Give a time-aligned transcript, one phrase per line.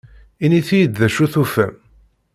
[0.43, 1.75] Init-iyi-d d acu tufam.